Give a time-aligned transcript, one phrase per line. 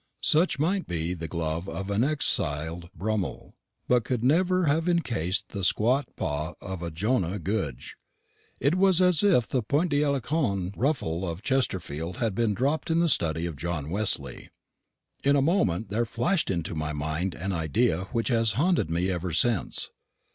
[0.23, 3.53] Such might be the glove of an exiled Brummel,
[3.87, 7.97] but could never have encased the squat paw of a Jonah Goodge.
[8.59, 13.07] It was as if the point d'Alençon ruffle of Chesterfield had been dropped in the
[13.09, 14.49] study of John Wesley.
[15.23, 19.31] In a moment there flashed into my mind an idea which has haunted me ever
[19.31, 19.91] since.